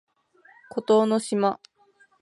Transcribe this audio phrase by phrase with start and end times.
[0.71, 1.59] 孤島の島